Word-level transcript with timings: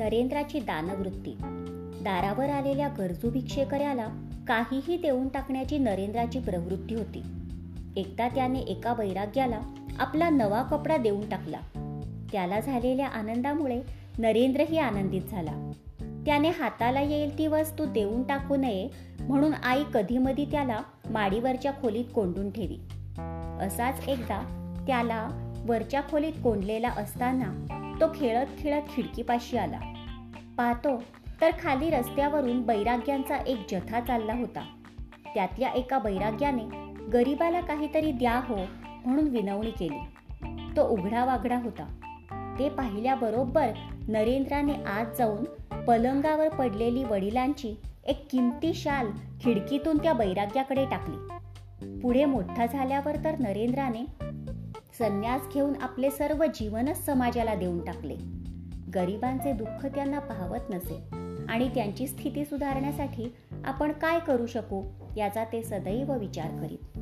नरेंद्राची 0.00 0.60
दानवृत्ती. 0.60 1.36
दारावर 2.02 2.48
आलेल्या 2.48 2.88
गरजू 2.88 3.30
भिक्षेकऱ्याला 3.30 4.06
काहीही 4.48 4.96
देऊन 4.96 5.28
टाकण्याची 5.28 5.78
नरेंद्राची 5.78 6.38
प्रवृत्ती 6.38 6.94
होती. 6.94 7.22
एकदा 7.96 8.28
त्याने 8.28 8.58
एका 8.58 8.92
वैराग्याला 8.92 9.60
आपला 9.98 10.28
नवा 10.28 10.62
कपडा 10.62 10.96
देऊन 10.96 11.28
टाकला. 11.28 11.60
त्याला 12.32 12.60
झालेल्या 12.60 13.08
आनंदामुळे 13.08 13.82
नरेंद्रही 14.18 14.78
आनंदित 14.78 15.22
झाला. 15.30 15.72
त्याने 16.26 16.48
हाताला 16.48 17.00
येईल 17.00 17.38
ती 17.38 17.46
वस्तू 17.46 17.84
देऊन 17.84 18.22
टाकू 18.22 18.56
नये 18.56 18.88
म्हणून 19.20 19.54
आई 19.54 19.82
कधीमधी 19.94 20.44
त्याला 20.44 20.80
माडीवरच्या 21.10 21.72
खोलीत 21.72 22.04
कोंडून 22.14 22.50
ठेवी. 22.50 22.76
असाच 23.66 24.08
एकदा 24.08 24.56
त्याला 24.86 25.28
वरच्या 25.66 26.00
खोलीत 26.00 26.32
कोंडलेला 26.32 26.88
असताना 26.88 27.76
तो 28.00 28.06
खेळत 28.08 28.46
खेळत 28.58 28.82
खिडकीपाशी 28.96 29.56
आला. 29.56 29.80
पाहतो 30.60 31.02
तर 31.40 31.50
खाली 31.62 31.90
रस्त्यावरून 31.90 32.62
बैराग्यांचा 32.62 33.36
एक 33.36 33.58
जथा 33.70 34.00
चालला 34.00 34.34
होता. 34.34 34.60
त्यातल्या 35.34 35.68
एका 35.68 35.98
बैराग्याने 35.98 36.64
गरीबाला 37.12 37.60
काहीतरी 37.60 38.12
द्या 38.12 38.40
हो 38.48 38.56
म्हणून 39.04 39.28
विनवणी 39.28 39.70
केली. 39.70 39.98
तो 40.76 40.88
उघडा 40.88 41.24
वागडा 41.24 41.58
होता. 41.58 41.84
ते 42.58 42.68
पाहिल्याबरोबर 42.68 43.70
नरेंद्राने 44.08 44.72
आत 44.72 45.06
जाऊन 45.18 45.44
पलंगावर 45.84 46.48
पडलेली 46.48 47.04
वडिलांची 47.04 47.74
एक 48.04 48.30
किमती 48.30 48.74
शाल 48.74 49.06
खिडकीतून 49.40 49.98
त्या 49.98 50.12
बैराग्याकडे 50.12 50.86
टाकली. 50.86 51.16
पुढे 52.00 52.24
मोठा 52.24 52.66
झाल्यावर 52.66 53.16
तर 53.24 53.38
नरेंद्राने 53.38 54.04
संन्यास 54.98 55.42
घेऊन 55.54 55.72
आपले 55.82 56.10
सर्व 56.10 56.44
जीवनच 56.54 57.06
समाजाला 57.06 57.54
देऊन 57.54 57.84
टाकले. 57.84 58.16
गरिबांचे 58.94 59.52
दुःख 59.52 59.86
त्यांना 59.86 60.18
पाहवत 60.18 60.70
नसे. 60.70 61.20
आणि 61.48 61.68
त्यांची 61.74 62.06
स्थिती 62.06 62.44
सुधारण्यासाठी 62.44 63.34
आपण 63.64 63.92
काय 63.92 64.18
करू 64.18 64.46
शकू 64.46 64.82
याचा 65.16 65.44
ते 65.44 65.62
सदैव 65.62 66.18
विचार 66.18 66.60
करीत. 66.60 66.98